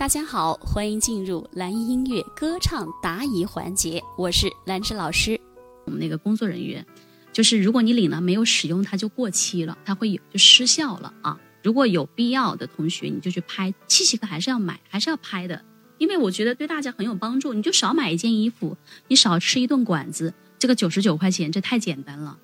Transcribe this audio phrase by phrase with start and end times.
[0.00, 5.38] 大家好，欢迎进入蓝音乐歌唱答疑环节，我是兰芝老师。
[5.84, 6.86] 我们那个工作人员，
[7.34, 11.38] 就是如果你领了没有使用，它就过期了，它会有就失效了啊。
[11.62, 15.62] 如果有必要的同学，你就去拍气息课，还是要买，还是要拍的，
[15.98, 17.52] 因为我觉得对大家很有帮助。
[17.52, 22.38] 你就少买一件衣服，你少吃一顿馆子，这个九十九块钱，这太简单了。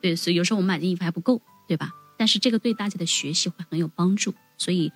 [0.00, 1.90] 对，所以有时候我们买件衣服还不够，对吧？
[2.16, 4.92] 但是这个对大家的学习会很有帮助，所以。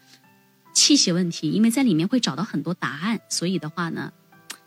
[0.75, 4.13] 气息问题，因为在里面会找到很多答案，所以的话呢，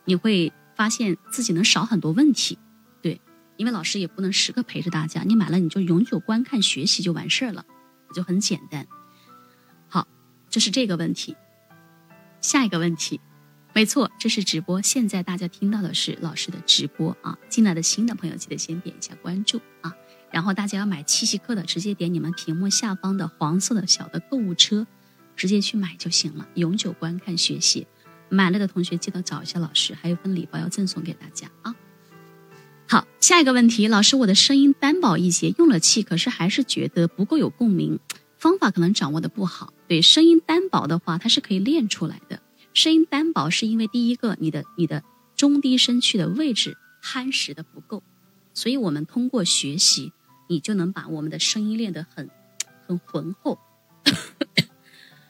[0.06, 2.58] 你会发现自己能少很多问题。
[3.02, 3.22] 对，
[3.58, 7.66] 因为老师也不能时刻陪着大家，你买了你就永久观看学习就完事儿了，
[8.16, 8.88] 就很简单。
[9.88, 10.08] 好，
[10.50, 11.36] 这是这个问题。
[12.40, 13.20] 下一个问题，
[13.74, 14.82] 没错，这是直播。
[14.82, 17.38] 现在大家听到的是老师的直播啊。
[17.50, 19.94] 进来的新的朋友记得先点一下关注啊，
[20.32, 24.88] 然后大家要买气息课的，直接点你们屏幕下方的黄色的小的购物车。
[25.38, 27.88] 直接去买就行了，永久观看学习。
[28.28, 31.74] 买了的同学记得找一下老师，还有份礼包要赠送给大家啊。
[32.90, 38.00] 好，下一个问题，老师，我的声音单薄一些，用了气，可是还是觉得不够有共鸣，
[38.38, 39.72] 方法可能掌握的不好。
[39.88, 42.42] 对，声音单薄的话，它是可以练出来的。
[42.74, 45.04] 声音单薄是因为第一个，你的你的
[45.36, 48.04] 中低声区的位置夯实的不够，
[48.54, 50.12] 所以我们通过学习，
[50.48, 52.30] 你就能把我们的声音练得很
[52.86, 53.60] 很浑厚。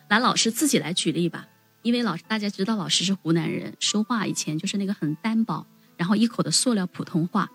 [0.10, 1.48] 拿，老师自己来举例吧，
[1.82, 5.66] 因为老师大家知道，老师是湖南人，说话以前就是那个很单薄，
[5.98, 7.50] 然后一口的塑料普通话。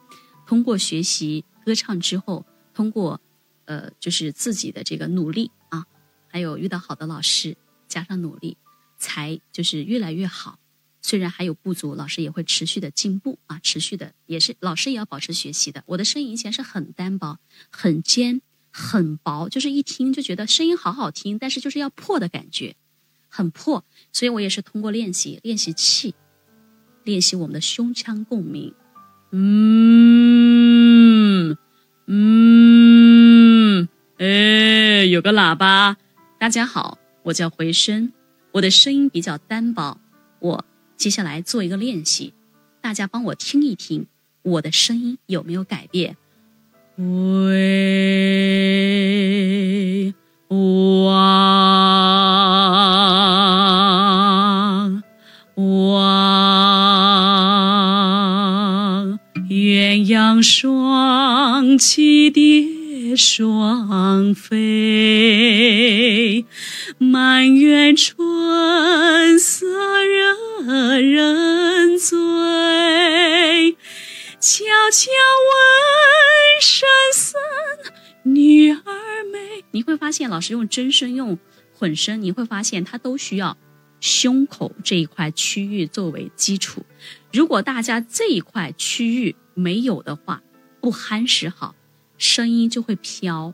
[0.47, 3.20] 通过学习歌唱之后，通过
[3.64, 5.86] 呃，就是自己的这个努力啊，
[6.28, 7.56] 还有遇到好的老师，
[7.89, 8.58] 加上努力，
[8.98, 10.58] 才就是越来越好。
[11.00, 15.83] 虽然还有不足，老师也会持续的进步啊，持续的也是老师也要保持学习的。
[15.86, 17.39] 我的声音以前是很单薄，
[17.70, 18.42] 很尖。
[18.72, 22.74] 很薄，就是一听就觉得声音好好听，但是就是要破的感觉，
[23.28, 23.84] 很破。
[24.12, 26.14] 所以我也是通过练习，练习气，
[27.05, 28.74] 练习我们的胸腔共鸣。
[29.30, 31.56] 嗯
[32.06, 33.88] 嗯，
[34.18, 35.96] 哎，有个喇叭。
[36.38, 38.12] 大家好，我叫回声，
[38.52, 39.98] 我的声音比较单薄。
[40.40, 40.64] 我
[40.96, 42.34] 接下来做一个练习，
[42.80, 44.06] 大家帮我听一听，
[44.42, 46.16] 我的声音有没有改变？
[46.98, 47.05] 喂，
[50.48, 50.58] 望
[55.57, 56.39] 望，
[59.48, 66.45] 鸳鸯双栖蝶双飞，
[66.98, 69.67] 满园春色
[70.05, 72.19] 惹人醉，
[74.39, 75.11] 悄悄
[75.48, 76.31] 问。
[76.62, 77.40] 山僧
[78.23, 78.84] 女儿
[79.33, 81.36] 美，你会发现老师用真声用
[81.74, 83.58] 混声，你会发现它都需要
[83.98, 86.86] 胸口这一块区域作为基础。
[87.33, 90.40] 如果大家这一块区域没有的话，
[90.80, 91.74] 不夯实好，
[92.17, 93.52] 声音就会飘，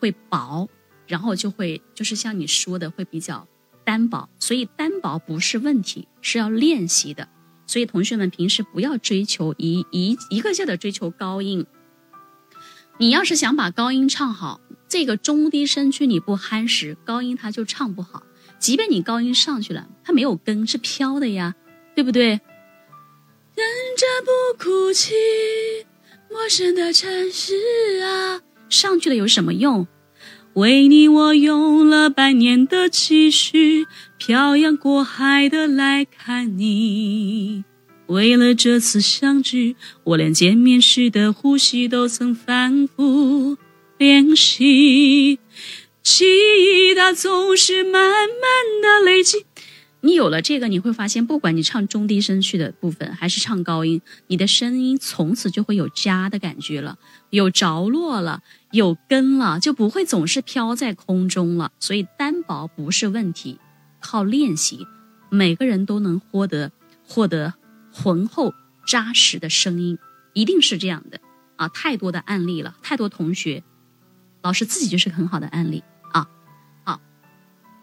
[0.00, 0.68] 会薄，
[1.06, 3.46] 然后就会就是像你说的会比较
[3.84, 4.28] 单薄。
[4.40, 7.28] 所以单薄不是问题，是要练习的。
[7.68, 11.64] 所以同学们平时不要追求一一一个劲的追求高音。
[13.00, 18.24] 你要是想把高音唱好，这个中低声区你不夯实，高音它就唱不好。
[18.58, 21.54] 即便你高音上去了，它没有根，是飘的呀，
[21.94, 22.28] 对不对？
[22.28, 23.66] 忍
[23.96, 25.14] 着不哭泣，
[26.30, 29.88] 陌生的城市啊，上去了有什么用？
[30.52, 33.86] 为你我用了半年的积蓄，
[34.18, 37.64] 漂洋过海的来看你。
[38.10, 43.56] 为了这次相聚，我连见面时的呼吸都曾反复
[43.98, 45.38] 练习。
[46.02, 49.46] 记忆它总是慢慢的累积。
[50.00, 56.98] 你有了这个，你会发现，不管你唱中低声区的部分，还是唱高音，你的声音从此就会有家的感觉了，
[57.30, 61.70] 有着落了，有根了，就不会总是飘在空中了。
[61.78, 63.60] 所以单薄不是问题，
[64.00, 64.84] 靠练习，
[65.28, 66.72] 每个人都能获得
[67.06, 67.54] 获得。
[67.92, 68.54] 浑厚
[68.86, 69.98] 扎实的声音，
[70.32, 71.20] 一定是这样的
[71.56, 71.68] 啊！
[71.68, 73.62] 太多的案例了，太多同学，
[74.42, 75.82] 老师自己就是很好的案例
[76.12, 76.28] 啊！
[76.84, 77.00] 好，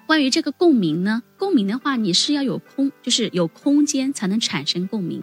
[0.05, 5.21] 关于这个共鸣呢，共鸣的话，你是要有空，就是有空间才能产生共鸣。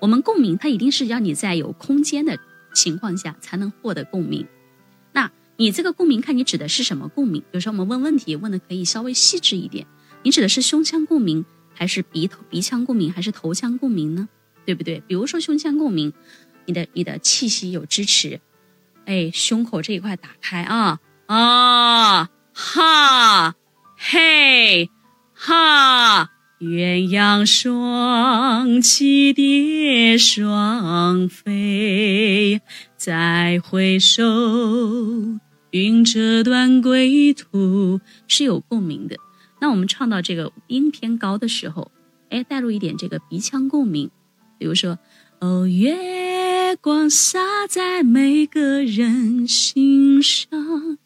[0.00, 2.38] 我们共鸣，它一定是要你在有空间的
[2.74, 4.46] 情况下才能获得共鸣。
[5.12, 7.40] 那你这个共鸣，看你指的是什么共鸣？
[7.40, 9.86] 比如说我们问问题问的可以稍微细致一点，
[10.22, 11.46] 你指的是胸腔共鸣？
[11.76, 14.28] 还是鼻头鼻腔共鸣，还是头腔共鸣呢？
[14.64, 15.00] 对不对？
[15.06, 16.12] 比如说胸腔共鸣，
[16.64, 18.40] 你的你的气息有支持，
[19.04, 23.54] 哎，胸口这一块打开啊啊哈
[23.96, 24.90] 嘿
[25.32, 32.60] 哈鸳鸯双栖蝶双飞，
[32.96, 34.24] 再回首，
[35.70, 39.16] 云遮断归途，是有共鸣的。
[39.60, 41.90] 那我们唱到这个音偏高的时候，
[42.30, 44.10] 哎，带入一点这个鼻腔共鸣，
[44.58, 44.98] 比如说，
[45.40, 47.38] 哦，月光洒
[47.68, 50.98] 在每个人心上。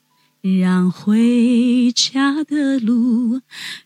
[0.43, 3.43] 让回家的路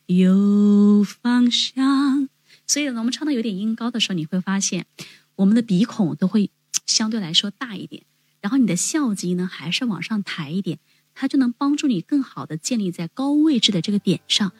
[0.07, 2.29] 有方向。
[2.65, 4.87] 所以呢，我们唱到有点音高的时候，你会发现
[5.35, 6.53] 我们的鼻孔都会
[6.87, 8.05] 相对来说大一点，
[8.41, 10.79] 然后你的笑肌呢还是往上抬一点，
[11.15, 14.53] 它就能帮助你更好的建立在高位置的这个点上，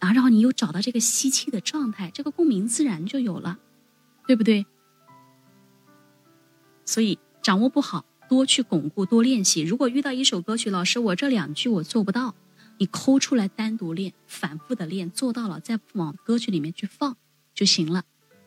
[0.00, 3.58] 啊，然后你又找到这个吸气的状态，这个共鸣自然就有了，
[4.26, 4.66] 对不对？
[6.84, 8.04] 所以掌握不好。
[8.28, 9.60] 多去巩固，多练习。
[9.60, 12.34] 如果遇到一首歌曲，老师我这两句我做不到，
[12.78, 17.14] 你抠出来单独练，反复的练，做到了再往歌曲里面去放
[17.54, 18.04] 就行了，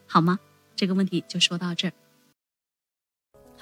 [0.07, 0.39] 好吗？
[0.75, 1.93] 这个问题就说到这儿。